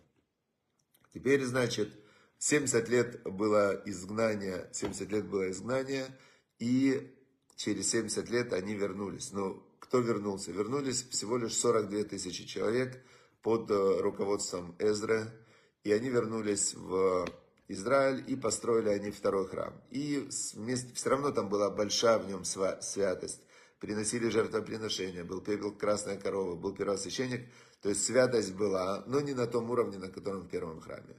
Теперь, 1.13 1.45
значит, 1.45 1.93
70 2.39 2.89
лет 2.89 3.23
было 3.23 3.81
изгнание, 3.85 4.69
70 4.73 5.13
лет 5.13 5.27
было 5.27 5.51
изгнание, 5.51 6.07
и 6.59 7.15
через 7.57 7.91
70 7.91 8.29
лет 8.31 8.53
они 8.53 8.75
вернулись. 8.75 9.33
Но 9.33 9.63
кто 9.79 10.01
вернулся? 10.01 10.53
Вернулись 10.53 11.07
всего 11.09 11.37
лишь 11.37 11.55
42 11.55 12.05
тысячи 12.05 12.45
человек 12.47 13.01
под 13.43 13.71
э, 13.71 14.01
руководством 14.01 14.75
Эзры. 14.79 15.31
И 15.85 15.93
они 15.93 16.09
вернулись 16.09 16.75
в 16.75 17.27
Израиль 17.69 18.25
и 18.27 18.37
построили 18.37 18.89
они 18.89 19.11
второй 19.11 19.47
храм. 19.47 19.75
И 19.91 20.29
вместе, 20.55 20.95
все 20.95 21.11
равно 21.11 21.31
там 21.31 21.49
была 21.49 21.71
большая 21.71 22.19
в 22.19 22.29
нем 22.29 22.45
святость. 22.45 23.41
Приносили 23.81 24.29
жертвоприношения, 24.29 25.25
был 25.25 25.41
пепел 25.41 25.73
красная 25.73 26.17
корова, 26.17 26.55
был 26.55 26.75
первосвященник. 26.75 27.49
То 27.83 27.89
есть 27.89 28.05
святость 28.05 28.55
была, 28.55 29.03
но 29.07 29.21
не 29.21 29.35
на 29.35 29.47
том 29.47 29.71
уровне, 29.71 29.99
на 29.99 30.09
котором 30.09 30.43
в 30.43 30.49
первом 30.49 30.81
храме. 30.81 31.17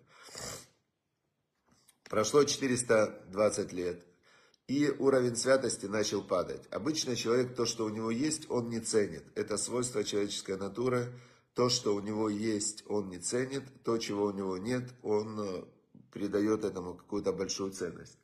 Прошло 2.10 2.44
420 2.44 3.74
лет 3.74 4.06
и 4.68 4.90
уровень 4.90 5.36
святости 5.36 5.88
начал 5.88 6.24
падать. 6.24 6.66
Обычно 6.72 7.16
человек 7.16 7.56
то, 7.56 7.66
что 7.66 7.86
у 7.86 7.90
него 7.90 8.12
есть, 8.12 8.50
он 8.50 8.70
не 8.70 8.80
ценит. 8.80 9.26
Это 9.36 9.58
свойство 9.58 10.04
человеческой 10.04 10.58
натуры. 10.58 11.12
То, 11.54 11.70
что 11.70 11.94
у 11.94 12.00
него 12.00 12.30
есть, 12.30 12.84
он 12.88 13.10
не 13.10 13.20
ценит. 13.20 13.64
То, 13.84 13.98
чего 13.98 14.26
у 14.26 14.32
него 14.32 14.58
нет, 14.58 14.90
он 15.04 15.40
э, 15.40 15.64
придает 16.12 16.64
этому 16.64 16.96
какую-то 16.96 17.34
большую 17.34 17.72
ценность. 17.72 18.18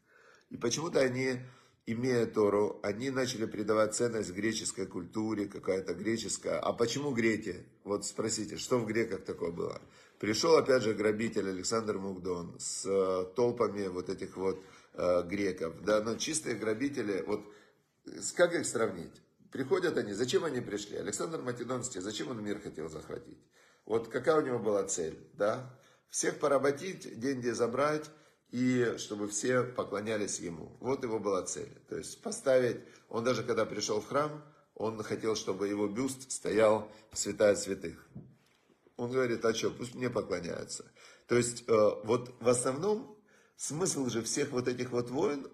И 0.50 0.58
почему-то 0.58 1.00
они, 1.00 1.42
имея 1.86 2.26
Тору, 2.26 2.80
они 2.84 3.10
начали 3.10 3.46
придавать 3.46 3.96
ценность 3.96 4.32
греческой 4.32 4.86
культуре, 4.86 5.48
какая-то 5.48 5.94
греческая. 5.94 6.60
А 6.60 6.74
почему 6.74 7.12
греки? 7.12 7.66
Вот 7.84 8.06
спросите, 8.06 8.58
что 8.58 8.78
в 8.78 8.86
греках 8.86 9.24
такое 9.24 9.52
было? 9.52 9.82
Пришел 10.20 10.58
опять 10.58 10.84
же 10.84 10.94
грабитель 10.94 11.50
Александр 11.50 11.98
Мугдон 11.98 12.56
с 12.60 12.86
э, 12.86 13.26
толпами 13.36 13.88
вот 13.88 14.10
этих 14.10 14.36
вот 14.36 14.62
э, 14.94 15.24
греков, 15.24 15.82
да, 15.84 16.02
но 16.02 16.16
чистые 16.16 16.56
грабители, 16.56 17.24
вот 17.26 17.42
как 18.36 18.54
их 18.54 18.66
сравнить? 18.66 19.22
Приходят 19.52 19.98
они, 19.98 20.14
зачем 20.14 20.44
они 20.44 20.62
пришли? 20.62 20.98
Александр 20.98 21.42
Македонский, 21.42 22.02
зачем 22.02 22.30
он 22.30 22.44
мир 22.44 22.60
хотел 22.60 22.90
захватить? 22.90 23.40
Вот 23.86 24.10
какая 24.10 24.42
у 24.42 24.46
него 24.46 24.60
была 24.60 24.84
цель, 24.84 25.18
да? 25.34 25.76
Всех 26.10 26.40
поработить, 26.40 27.20
деньги 27.20 27.50
забрать, 27.50 28.10
и 28.52 28.96
чтобы 28.98 29.28
все 29.28 29.64
поклонялись 29.64 30.40
ему. 30.40 30.76
Вот 30.80 31.04
его 31.04 31.20
была 31.20 31.44
цель. 31.44 31.70
То 31.88 31.98
есть 31.98 32.22
поставить, 32.22 32.80
он 33.10 33.24
даже 33.24 33.44
когда 33.44 33.66
пришел 33.66 34.02
в 34.02 34.08
храм, 34.08 34.44
он 34.76 35.02
хотел, 35.04 35.36
чтобы 35.36 35.68
его 35.68 35.88
бюст 35.88 36.32
стоял 36.32 36.92
в 37.12 37.18
святая 37.18 37.56
святых. 37.56 38.08
Он 38.98 39.12
говорит, 39.12 39.44
а 39.46 39.54
что, 39.54 39.72
пусть 39.72 39.96
мне 39.96 40.10
поклоняются. 40.10 40.86
То 41.28 41.36
есть, 41.36 41.64
э, 41.68 41.90
вот 42.04 42.34
в 42.40 42.50
основном 42.50 43.20
Смысл 43.60 44.08
же 44.08 44.22
всех 44.22 44.52
вот 44.52 44.70
этих 44.70 44.92
вот 44.92 45.10
войн, 45.10 45.46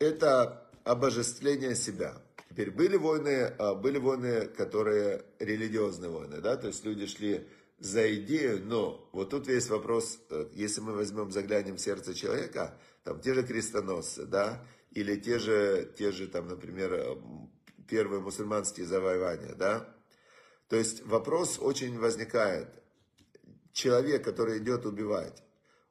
это 0.00 0.68
обожествление 0.82 1.76
себя. 1.76 2.20
Теперь 2.48 2.72
были 2.72 2.96
войны, 2.96 3.54
а, 3.56 3.76
были 3.76 3.98
войны, 3.98 4.46
которые 4.48 5.24
религиозные 5.38 6.10
войны, 6.10 6.40
да, 6.40 6.56
то 6.56 6.66
есть 6.66 6.84
люди 6.84 7.06
шли 7.06 7.46
за 7.80 8.14
идею, 8.16 8.62
но 8.64 9.08
вот 9.12 9.30
тут 9.30 9.48
есть 9.48 9.70
вопрос, 9.70 10.20
э, 10.28 10.48
если 10.52 10.82
мы 10.82 10.92
возьмем, 10.92 11.32
заглянем 11.32 11.76
в 11.76 11.80
сердце 11.80 12.14
человека, 12.14 12.78
там 13.04 13.20
те 13.20 13.32
же 13.32 13.42
крестоносцы, 13.42 14.26
да, 14.26 14.64
или 14.90 15.16
те 15.16 15.38
же, 15.38 15.90
те 15.98 16.12
же 16.12 16.28
там, 16.28 16.46
например, 16.46 16.92
э, 16.92 17.16
первые 17.88 18.20
мусульманские 18.20 18.86
завоевания, 18.86 19.54
да, 19.54 19.88
то 20.68 20.76
есть 20.76 21.04
вопрос 21.06 21.58
очень 21.58 21.98
возникает. 21.98 22.68
Человек, 23.72 24.24
который 24.24 24.58
идет 24.58 24.84
убивать, 24.84 25.42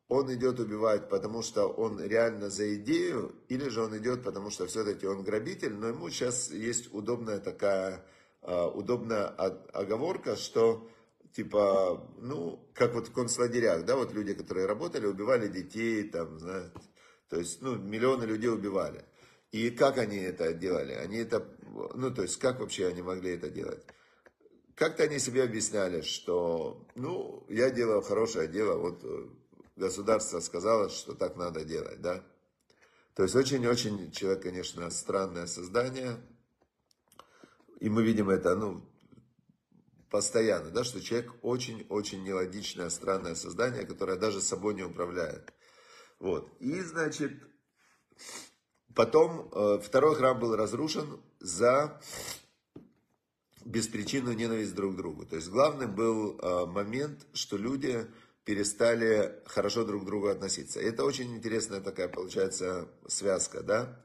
он 0.10 0.32
идет 0.34 0.60
убивать, 0.60 1.10
потому 1.10 1.42
что 1.42 1.68
он 1.68 2.00
реально 2.00 2.50
за 2.50 2.76
идею, 2.76 3.36
или 3.48 3.68
же 3.68 3.82
он 3.82 3.98
идет, 3.98 4.24
потому 4.24 4.52
что 4.52 4.68
все-таки 4.68 5.08
он 5.08 5.24
грабитель, 5.24 5.74
но 5.74 5.88
ему 5.88 6.10
сейчас 6.10 6.52
есть 6.52 6.94
удобная 6.94 7.40
такая, 7.40 8.06
а, 8.42 8.68
удобная 8.68 9.28
оговорка, 9.28 10.36
что 10.36 10.90
типа, 11.34 12.08
ну, 12.18 12.60
как 12.74 12.94
вот 12.94 13.08
в 13.08 13.14
концлагерях, 13.14 13.86
да, 13.86 13.96
вот 13.96 14.14
люди, 14.14 14.34
которые 14.34 14.66
работали, 14.66 15.06
убивали 15.06 15.48
детей, 15.48 16.10
там, 16.10 16.40
знаете, 16.40 16.72
то 17.30 17.38
есть, 17.38 17.62
ну, 17.62 17.76
миллионы 17.76 18.26
людей 18.26 18.50
убивали. 18.50 19.06
И 19.52 19.70
как 19.72 19.98
они 19.98 20.18
это 20.18 20.54
делали? 20.54 20.94
Они 20.94 21.18
это, 21.18 21.48
ну, 21.94 22.12
то 22.14 22.24
есть, 22.24 22.38
как 22.38 22.60
вообще 22.60 22.88
они 22.88 23.02
могли 23.02 23.32
это 23.32 23.50
делать? 23.50 23.84
Как-то 24.76 25.04
они 25.04 25.20
себе 25.20 25.44
объясняли, 25.44 26.02
что, 26.02 26.88
ну, 26.96 27.46
я 27.50 27.70
делаю 27.70 28.02
хорошее 28.02 28.48
дело, 28.48 28.78
вот 28.80 29.04
э, 29.04 29.28
государство 29.76 30.40
сказало, 30.40 30.90
что 30.90 31.14
так 31.14 31.36
надо 31.36 31.66
делать, 31.66 32.02
да. 32.02 32.24
То 33.16 33.24
есть, 33.24 33.36
очень-очень 33.36 34.12
человек, 34.12 34.44
конечно, 34.44 34.90
странное 34.90 35.48
создание. 35.48 36.18
И 37.80 37.90
мы 37.90 38.04
видим 38.04 38.30
это, 38.30 38.56
ну, 38.56 38.86
постоянно, 40.10 40.72
да, 40.72 40.84
что 40.84 41.02
человек 41.02 41.34
очень-очень 41.42 42.24
нелогичное, 42.24 42.90
странное 42.90 43.36
создание, 43.36 43.86
которое 43.86 44.18
даже 44.18 44.42
собой 44.42 44.74
не 44.74 44.84
управляет. 44.84 45.54
Вот. 46.20 46.52
И, 46.60 46.82
значит, 46.82 47.32
потом 48.96 49.50
э, 49.52 49.80
второй 49.84 50.16
храм 50.16 50.40
был 50.40 50.56
разрушен 50.56 51.22
за 51.40 52.02
беспричинную 53.66 54.36
ненависть 54.36 54.76
друг 54.76 54.94
к 54.94 54.98
другу. 54.98 55.26
То 55.26 55.36
есть 55.36 55.50
главный 55.50 55.88
был 55.88 56.38
э, 56.40 56.66
момент, 56.66 57.26
что 57.34 57.58
люди 57.58 58.08
перестали 58.44 59.44
хорошо 59.46 59.86
друг 59.86 60.04
к 60.04 60.06
другу 60.06 60.28
относиться. 60.28 60.80
Это 60.80 61.04
очень 61.06 61.36
интересная 61.36 61.82
такая 61.82 62.08
получается 62.08 62.90
связка, 63.08 63.62
да. 63.62 64.04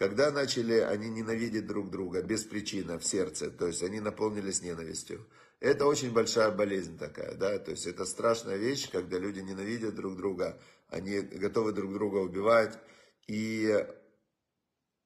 Когда 0.00 0.30
начали 0.30 0.78
они 0.78 1.10
ненавидеть 1.10 1.66
друг 1.66 1.90
друга 1.90 2.22
без 2.22 2.42
причины 2.44 2.98
в 2.98 3.04
сердце, 3.04 3.50
то 3.50 3.66
есть 3.66 3.82
они 3.82 4.00
наполнились 4.00 4.62
ненавистью. 4.62 5.26
Это 5.60 5.84
очень 5.84 6.10
большая 6.10 6.50
болезнь 6.50 6.96
такая, 6.96 7.34
да, 7.34 7.58
то 7.58 7.72
есть 7.72 7.86
это 7.86 8.06
страшная 8.06 8.56
вещь, 8.56 8.90
когда 8.90 9.18
люди 9.18 9.40
ненавидят 9.40 9.94
друг 9.94 10.16
друга, 10.16 10.58
они 10.88 11.20
готовы 11.20 11.72
друг 11.72 11.92
друга 11.92 12.16
убивать, 12.16 12.78
и 13.26 13.68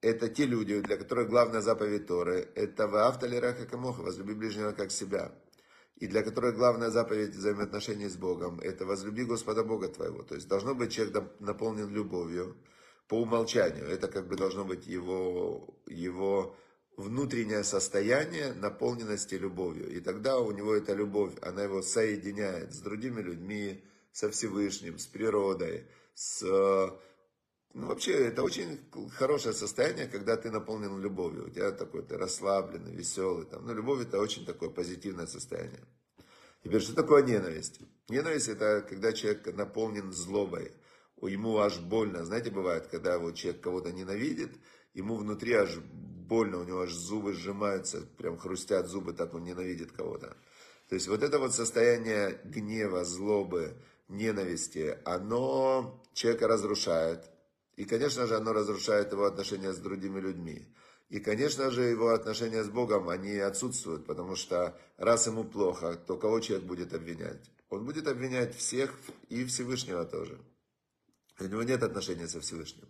это 0.01 0.29
те 0.29 0.47
люди, 0.47 0.81
для 0.81 0.97
которых 0.97 1.29
главная 1.29 1.61
заповедь 1.61 2.07
Торы, 2.07 2.49
это 2.55 2.87
«Ваавталираха 2.87 3.67
камоха», 3.67 4.03
«Возлюби 4.03 4.35
ближнего 4.35 4.71
как 4.71 4.93
себя». 4.93 5.33
И 5.97 6.07
для 6.07 6.23
которых 6.23 6.55
главная 6.55 6.91
заповедь 6.91 7.35
взаимоотношений 7.35 8.09
с 8.09 8.15
Богом, 8.15 8.61
это 8.61 8.87
«Возлюби 8.87 9.25
Господа 9.25 9.65
Бога 9.65 9.89
твоего». 9.89 10.23
То 10.23 10.37
есть 10.37 10.47
должно 10.47 10.77
быть 10.77 10.93
человек 10.93 11.33
наполнен 11.41 11.89
любовью 11.89 12.57
по 13.09 13.21
умолчанию. 13.21 13.87
Это 13.87 14.09
как 14.09 14.29
бы 14.29 14.37
должно 14.37 14.65
быть 14.65 14.87
его, 14.87 15.79
его 15.87 16.57
внутреннее 16.97 17.65
состояние 17.65 18.53
наполненности 18.55 19.35
любовью. 19.35 19.91
И 19.91 20.01
тогда 20.01 20.39
у 20.39 20.51
него 20.53 20.75
эта 20.75 20.95
любовь, 20.95 21.33
она 21.43 21.65
его 21.65 21.83
соединяет 21.83 22.73
с 22.73 22.79
другими 22.79 23.21
людьми, 23.21 23.85
со 24.13 24.31
Всевышним, 24.31 24.99
с 24.99 25.07
природой, 25.07 25.89
с... 26.15 26.43
Ну, 27.75 27.89
вообще, 27.89 28.29
это 28.29 28.45
очень 28.45 28.79
хорошее 29.17 29.53
состояние, 29.53 30.07
когда 30.07 30.37
ты 30.37 30.53
наполнен 30.53 31.01
любовью. 31.01 31.47
У 31.47 31.51
тебя 31.51 31.73
такой, 31.73 32.03
ты 32.03 32.17
расслабленный, 32.17 32.95
веселый. 32.95 33.47
Там. 33.47 33.67
Ну, 33.67 33.75
любовь 33.75 34.03
это 34.03 34.21
очень 34.21 34.47
такое 34.47 34.71
позитивное 34.71 35.27
состояние. 35.27 35.81
Теперь, 36.63 36.81
что 36.81 36.95
такое 36.95 37.25
ненависть? 37.25 37.81
Ненависть 38.09 38.47
это 38.49 38.87
когда 38.89 39.13
человек 39.13 39.53
наполнен 39.53 40.13
злобой. 40.13 40.71
Ему 41.27 41.59
аж 41.59 41.79
больно. 41.79 42.25
Знаете, 42.25 42.51
бывает, 42.51 42.87
когда 42.89 43.19
вот 43.19 43.35
человек 43.35 43.63
кого-то 43.63 43.93
ненавидит, 43.93 44.53
ему 44.95 45.17
внутри 45.17 45.55
аж 45.55 45.79
больно, 45.79 46.59
у 46.59 46.65
него 46.65 46.83
аж 46.83 46.93
зубы 46.93 47.33
сжимаются, 47.33 48.03
прям 48.19 48.39
хрустят 48.39 48.89
зубы, 48.89 49.13
так 49.13 49.35
он 49.35 49.45
ненавидит 49.45 49.93
кого-то. 49.93 50.37
То 50.89 50.95
есть 50.95 51.09
вот 51.09 51.23
это 51.23 51.39
вот 51.39 51.55
состояние 51.55 52.41
гнева, 52.45 53.05
злобы, 53.05 53.75
ненависти, 54.09 54.99
оно 55.05 56.03
человека 56.13 56.49
разрушает. 56.49 57.31
И, 57.77 57.85
конечно 57.85 58.27
же, 58.27 58.37
оно 58.37 58.53
разрушает 58.53 59.13
его 59.13 59.25
отношения 59.25 59.73
с 59.73 59.79
другими 59.79 60.21
людьми. 60.21 60.67
И, 61.09 61.21
конечно 61.21 61.71
же, 61.71 61.83
его 61.83 62.11
отношения 62.11 62.63
с 62.63 62.69
Богом, 62.69 63.09
они 63.09 63.37
отсутствуют, 63.37 64.07
потому 64.07 64.37
что 64.37 64.79
раз 64.97 65.27
ему 65.27 65.45
плохо, 65.45 65.95
то 65.95 66.17
кого 66.17 66.41
человек 66.41 66.67
будет 66.67 66.95
обвинять? 66.95 67.51
Он 67.71 67.85
будет 67.85 68.07
обвинять 68.09 68.57
всех 68.57 68.95
и 69.29 69.45
Всевышнего 69.45 70.05
тоже. 70.05 70.39
У 71.41 71.45
него 71.45 71.63
нет 71.63 71.83
отношения 71.83 72.29
со 72.29 72.41
Всевышним. 72.41 72.89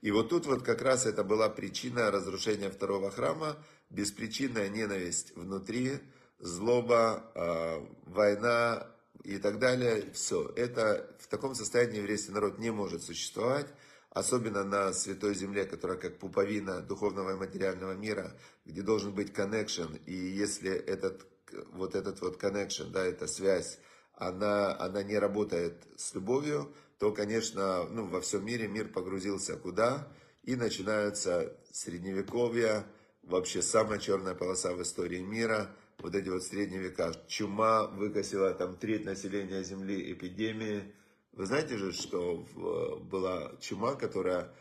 И 0.00 0.10
вот 0.10 0.30
тут 0.30 0.46
вот 0.46 0.62
как 0.62 0.80
раз 0.82 1.06
это 1.06 1.24
была 1.24 1.48
причина 1.48 2.10
разрушения 2.10 2.70
второго 2.70 3.10
храма, 3.10 3.56
беспричинная 3.90 4.68
ненависть 4.68 5.36
внутри, 5.36 5.98
злоба, 6.38 7.30
э, 7.34 7.86
война 8.06 8.86
и 9.24 9.38
так 9.38 9.58
далее. 9.58 10.10
Все. 10.12 10.50
Это 10.56 11.14
в 11.18 11.26
таком 11.26 11.54
состоянии 11.54 11.98
еврейский 11.98 12.32
народ 12.32 12.58
не 12.58 12.70
может 12.70 13.02
существовать, 13.02 13.66
особенно 14.08 14.64
на 14.64 14.92
святой 14.92 15.34
земле, 15.34 15.64
которая 15.64 15.98
как 15.98 16.18
пуповина 16.18 16.80
духовного 16.80 17.32
и 17.32 17.38
материального 17.38 17.92
мира, 17.92 18.36
где 18.64 18.82
должен 18.82 19.12
быть 19.12 19.32
connection. 19.32 20.00
И 20.06 20.14
если 20.14 20.70
этот 20.70 21.26
вот 21.72 21.94
этот 21.94 22.20
вот 22.20 22.42
connection, 22.42 22.90
да, 22.90 23.04
эта 23.04 23.26
связь, 23.26 23.78
она, 24.14 24.78
она 24.78 25.02
не 25.02 25.18
работает 25.18 25.86
с 25.96 26.14
любовью, 26.14 26.72
то, 27.00 27.12
конечно, 27.12 27.84
ну, 27.84 28.04
во 28.04 28.20
всем 28.20 28.44
мире 28.44 28.68
мир 28.68 28.88
погрузился 28.88 29.56
куда? 29.56 30.06
И 30.42 30.54
начинаются 30.54 31.56
средневековья, 31.72 32.84
вообще 33.22 33.62
самая 33.62 33.98
черная 33.98 34.34
полоса 34.34 34.74
в 34.74 34.82
истории 34.82 35.20
мира, 35.20 35.74
вот 35.98 36.14
эти 36.14 36.28
вот 36.28 36.42
средние 36.42 36.82
века. 36.82 37.14
Чума 37.26 37.86
выкосила 37.86 38.52
там 38.52 38.76
треть 38.76 39.06
населения 39.06 39.62
Земли, 39.62 40.12
эпидемии. 40.12 40.94
Вы 41.32 41.46
знаете 41.46 41.78
же, 41.78 41.92
что 41.92 42.46
была 43.10 43.52
чума, 43.60 43.94
которая 43.94 44.54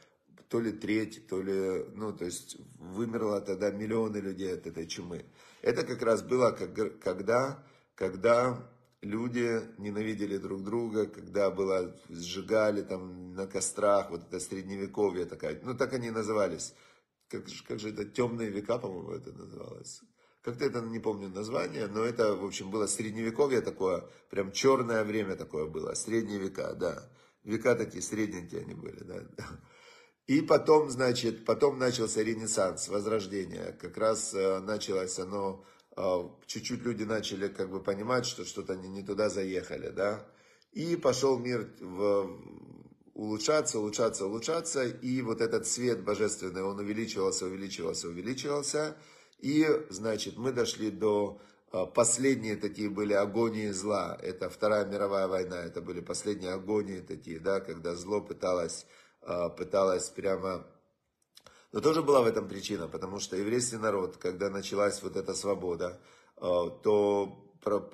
то 0.47 0.62
ли 0.62 0.71
треть, 0.71 1.28
то 1.28 1.41
ли, 1.41 1.88
ну, 1.93 2.13
то 2.13 2.23
есть 2.23 2.56
вымерло 2.80 3.41
тогда 3.41 3.69
миллионы 3.69 4.17
людей 4.17 4.54
от 4.54 4.65
этой 4.65 4.88
чумы. 4.88 5.25
Это 5.62 5.84
как 5.84 6.02
раз 6.02 6.21
было, 6.21 6.52
когда, 6.52 7.62
когда 7.95 8.65
люди 9.01 9.62
ненавидели 9.77 10.38
друг 10.38 10.63
друга, 10.63 11.05
когда 11.05 11.49
было, 11.49 11.95
сжигали 12.09 12.81
там 12.81 13.33
на 13.33 13.47
кострах, 13.47 14.09
вот 14.09 14.27
это 14.27 14.39
средневековье 14.39 15.25
такая, 15.25 15.59
ну 15.63 15.75
так 15.75 15.93
они 15.93 16.12
назывались. 16.12 16.73
Как, 17.29 17.45
как 17.67 17.79
же 17.79 17.89
это, 17.89 18.05
темные 18.05 18.49
века, 18.49 18.79
по-моему, 18.79 19.12
это 19.12 19.31
называлось. 19.31 20.01
Как-то 20.41 20.65
это, 20.65 20.81
не 20.81 20.99
помню 20.99 21.29
название, 21.29 21.88
но 21.88 22.03
это, 22.03 22.35
в 22.35 22.43
общем, 22.45 22.71
было 22.71 22.88
средневековье 22.88 23.62
такое, 23.62 24.05
прям 24.29 24.51
черное 24.51 25.03
время 25.03 25.35
такое 25.35 25.67
было, 25.67 25.93
средние 25.93 26.39
века, 26.39 26.73
да. 26.73 27.09
Века 27.43 27.75
такие 27.75 28.01
средненькие 28.01 28.62
они 28.62 28.73
были, 28.73 29.03
да. 29.03 29.23
И 30.27 30.41
потом, 30.41 30.91
значит, 30.91 31.43
потом 31.43 31.79
начался 31.79 32.21
Ренессанс, 32.21 32.88
Возрождение. 32.88 33.75
Как 33.81 33.97
раз 33.97 34.31
э, 34.35 34.59
началось 34.59 35.17
оно 35.17 35.65
чуть-чуть 36.45 36.81
люди 36.81 37.03
начали 37.03 37.47
как 37.47 37.69
бы 37.69 37.81
понимать, 37.81 38.25
что 38.25 38.45
что-то 38.45 38.73
они 38.73 38.88
не 38.88 39.03
туда 39.03 39.29
заехали, 39.29 39.89
да, 39.89 40.25
и 40.71 40.95
пошел 40.95 41.38
мир 41.38 41.69
в, 41.79 42.39
улучшаться, 43.13 43.79
улучшаться, 43.79 44.25
улучшаться, 44.25 44.85
и 44.85 45.21
вот 45.21 45.41
этот 45.41 45.67
свет 45.67 46.03
божественный, 46.03 46.63
он 46.63 46.79
увеличивался, 46.79 47.45
увеличивался, 47.45 48.07
увеличивался, 48.07 48.95
и, 49.39 49.67
значит, 49.89 50.38
мы 50.38 50.51
дошли 50.51 50.91
до 50.91 51.41
а, 51.71 51.85
Последние 51.85 52.55
такие 52.55 52.89
были 52.89 53.13
агонии 53.13 53.69
зла. 53.69 54.17
Это 54.21 54.49
Вторая 54.49 54.85
мировая 54.85 55.27
война. 55.27 55.57
Это 55.57 55.81
были 55.81 56.01
последние 56.01 56.53
агонии 56.53 56.99
такие, 56.99 57.39
да, 57.39 57.59
когда 57.59 57.95
зло 57.95 58.21
пыталось, 58.21 58.85
а, 59.21 59.49
пыталось 59.49 60.09
прямо 60.09 60.65
но 61.71 61.82
тоже 61.82 62.01
была 62.01 62.21
в 62.21 62.25
этом 62.25 62.47
причина, 62.47 62.88
потому 62.88 63.19
что 63.19 63.38
еврейский 63.38 63.77
народ, 63.77 64.17
когда 64.17 64.49
началась 64.49 65.01
вот 65.03 65.15
эта 65.15 65.34
свобода, 65.34 65.99
э, 66.38 66.41
то 66.41 67.45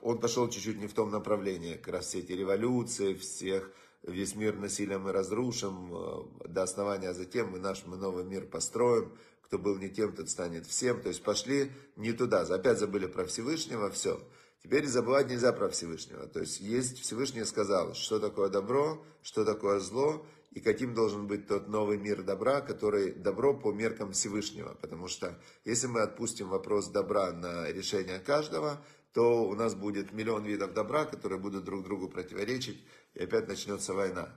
он 0.02 0.20
пошел 0.20 0.48
чуть-чуть 0.50 0.78
не 0.78 0.88
в 0.88 0.94
том 0.94 1.10
направлении. 1.10 1.76
Как 1.76 1.96
раз 1.96 2.08
все 2.08 2.20
эти 2.20 2.32
революции, 2.32 3.16
всех, 3.16 3.72
весь 4.04 4.36
мир 4.36 4.56
насилием 4.56 5.02
мы 5.02 5.12
разрушим 5.12 5.92
э, 5.94 6.48
до 6.48 6.64
основания, 6.64 7.10
а 7.10 7.14
затем 7.14 7.50
мы 7.50 7.60
наш 7.60 7.86
мы 7.86 7.98
новый 7.98 8.24
мир 8.24 8.46
построим. 8.46 9.12
Кто 9.42 9.60
был 9.60 9.78
не 9.78 9.90
тем, 9.90 10.16
тот 10.16 10.30
станет 10.30 10.66
всем. 10.66 11.02
То 11.02 11.10
есть 11.10 11.22
пошли 11.22 11.72
не 11.96 12.14
туда. 12.14 12.42
Опять 12.42 12.80
забыли 12.80 13.08
про 13.08 13.26
Всевышнего, 13.26 13.92
все. 13.92 14.20
Теперь 14.64 14.88
забывать 14.88 15.30
нельзя 15.30 15.54
про 15.54 15.70
Всевышнего. 15.70 16.26
То 16.28 16.40
есть 16.40 16.60
есть 16.60 17.00
Всевышний 17.00 17.44
сказал, 17.44 17.94
что 17.94 18.20
такое 18.20 18.50
добро, 18.50 19.04
что 19.22 19.46
такое 19.46 19.80
зло 19.80 20.26
и 20.56 20.62
каким 20.62 20.94
должен 20.94 21.28
быть 21.28 21.48
тот 21.48 21.68
новый 21.68 21.98
мир 21.98 22.24
добра, 22.24 22.62
который 22.62 23.12
добро 23.12 23.54
по 23.54 23.74
меркам 23.74 24.14
Всевышнего. 24.14 24.74
Потому 24.76 25.10
что 25.10 25.38
если 25.66 25.88
мы 25.88 26.00
отпустим 26.00 26.48
вопрос 26.48 26.88
добра 26.88 27.34
на 27.34 27.70
решение 27.70 28.20
каждого, 28.20 28.82
то 29.14 29.44
у 29.44 29.54
нас 29.54 29.76
будет 29.76 30.14
миллион 30.14 30.46
видов 30.46 30.74
добра, 30.74 31.04
которые 31.04 31.40
будут 31.40 31.66
друг 31.66 31.84
другу 31.84 32.08
противоречить, 32.08 32.82
и 33.14 33.24
опять 33.24 33.50
начнется 33.50 33.94
война. 33.94 34.34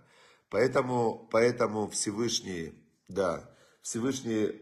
Поэтому, 0.50 1.28
поэтому 1.30 1.88
Всевышний, 1.88 2.72
да, 3.06 3.48
Всевышний 3.82 4.60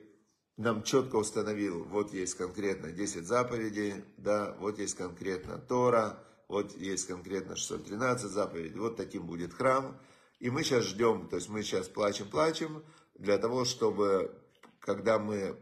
нам 0.59 0.83
четко 0.83 1.17
установил, 1.17 1.85
вот 1.85 2.13
есть 2.13 2.35
конкретно 2.35 2.93
10 2.93 3.27
заповедей, 3.27 4.05
да, 4.19 4.55
вот 4.61 4.79
есть 4.79 4.97
конкретно 4.97 5.57
Тора, 5.59 6.23
вот 6.49 6.77
есть 6.77 7.07
конкретно 7.07 7.57
613 7.57 8.31
заповедей, 8.31 8.79
вот 8.79 8.97
таким 8.97 9.27
будет 9.27 9.55
храм. 9.55 9.99
И 10.39 10.51
мы 10.51 10.63
сейчас 10.63 10.85
ждем, 10.85 11.29
то 11.29 11.37
есть 11.37 11.49
мы 11.49 11.63
сейчас 11.63 11.89
плачем-плачем 11.89 12.85
для 13.15 13.39
того, 13.39 13.65
чтобы, 13.65 14.35
когда 14.81 15.19
мы 15.19 15.57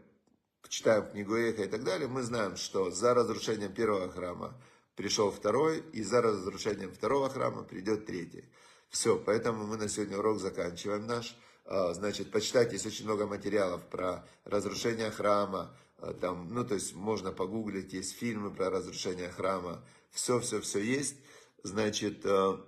читаем 0.67 1.09
книгу 1.09 1.35
Эха 1.35 1.63
и 1.63 1.67
так 1.67 1.83
далее, 1.83 2.07
мы 2.07 2.23
знаем, 2.23 2.57
что 2.57 2.91
за 2.91 3.13
разрушением 3.13 3.73
первого 3.73 4.11
храма 4.11 4.59
пришел 4.95 5.31
второй, 5.31 5.79
и 5.93 6.03
за 6.03 6.21
разрушением 6.21 6.91
второго 6.91 7.29
храма 7.29 7.63
придет 7.63 8.05
третий. 8.05 8.45
Все, 8.89 9.17
поэтому 9.17 9.65
мы 9.65 9.77
на 9.77 9.89
сегодня 9.89 10.17
урок 10.17 10.39
заканчиваем 10.39 11.05
наш. 11.05 11.37
А, 11.65 11.93
значит, 11.93 12.31
почитать, 12.31 12.73
есть 12.73 12.85
очень 12.85 13.05
много 13.05 13.25
материалов 13.25 13.83
про 13.87 14.27
разрушение 14.43 15.11
храма, 15.11 15.75
а, 15.97 16.13
там, 16.13 16.53
ну, 16.53 16.63
то 16.65 16.75
есть 16.75 16.93
можно 16.93 17.31
погуглить, 17.31 17.93
есть 17.93 18.15
фильмы 18.17 18.51
про 18.51 18.69
разрушение 18.69 19.29
храма, 19.29 19.83
все, 20.11 20.39
все, 20.39 20.61
все 20.61 20.79
есть. 20.79 21.17
Значит, 21.63 22.25
а, 22.25 22.63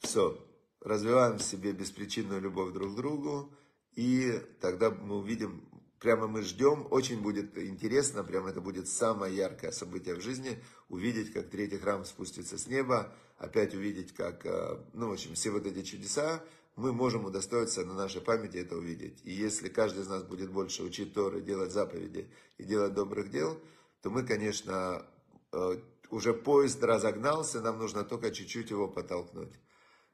все, 0.00 0.38
развиваем 0.80 1.38
в 1.38 1.42
себе 1.42 1.72
беспричинную 1.72 2.40
любовь 2.40 2.72
друг 2.72 2.92
к 2.92 2.96
другу, 2.96 3.52
и 3.94 4.40
тогда 4.60 4.90
мы 4.90 5.16
увидим, 5.16 5.68
прямо 5.98 6.26
мы 6.26 6.42
ждем, 6.42 6.86
очень 6.90 7.20
будет 7.20 7.56
интересно, 7.58 8.22
прямо 8.22 8.50
это 8.50 8.60
будет 8.60 8.88
самое 8.88 9.34
яркое 9.34 9.72
событие 9.72 10.14
в 10.14 10.20
жизни, 10.20 10.62
увидеть, 10.88 11.32
как 11.32 11.50
третий 11.50 11.78
храм 11.78 12.04
спустится 12.04 12.58
с 12.58 12.66
неба, 12.66 13.12
опять 13.38 13.74
увидеть, 13.74 14.14
как, 14.14 14.44
э, 14.46 14.78
ну, 14.92 15.08
в 15.08 15.12
общем, 15.12 15.34
все 15.34 15.50
вот 15.50 15.66
эти 15.66 15.82
чудеса, 15.82 16.42
мы 16.76 16.92
можем 16.92 17.24
удостоиться 17.24 17.84
на 17.86 17.94
нашей 17.94 18.20
памяти 18.20 18.58
это 18.58 18.76
увидеть. 18.76 19.20
И 19.24 19.32
если 19.32 19.70
каждый 19.70 20.02
из 20.02 20.08
нас 20.08 20.22
будет 20.22 20.52
больше 20.52 20.82
учить 20.82 21.14
Торы, 21.14 21.40
делать 21.40 21.72
заповеди 21.72 22.30
и 22.58 22.64
делать 22.64 22.92
добрых 22.92 23.30
дел, 23.30 23.58
то 24.02 24.10
мы, 24.10 24.24
конечно, 24.24 25.06
э, 25.52 25.80
уже 26.10 26.34
поезд 26.34 26.82
разогнался, 26.84 27.62
нам 27.62 27.78
нужно 27.78 28.04
только 28.04 28.30
чуть-чуть 28.30 28.70
его 28.70 28.88
подтолкнуть. 28.88 29.52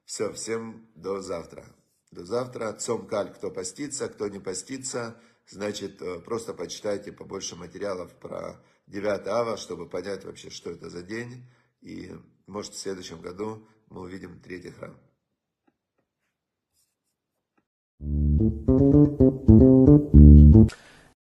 Все, 0.04 0.32
всем 0.32 0.88
до 0.94 1.20
завтра. 1.20 1.64
До 2.10 2.24
завтра. 2.24 2.72
Цом 2.72 3.06
каль, 3.06 3.32
кто 3.32 3.50
постится, 3.50 4.08
кто 4.08 4.28
не 4.28 4.38
постится, 4.38 5.20
значит, 5.46 6.02
э, 6.02 6.20
просто 6.20 6.54
почитайте 6.54 7.12
побольше 7.12 7.56
материалов 7.56 8.14
про 8.18 8.62
9 8.86 9.26
ава, 9.26 9.56
чтобы 9.56 9.88
понять 9.88 10.24
вообще, 10.24 10.50
что 10.50 10.70
это 10.70 10.90
за 10.90 11.02
день. 11.02 11.48
И, 11.80 12.12
может, 12.46 12.74
в 12.74 12.78
следующем 12.78 13.20
году 13.20 13.66
мы 13.88 14.02
увидим 14.02 14.40
третий 14.40 14.70
храм. 14.70 14.96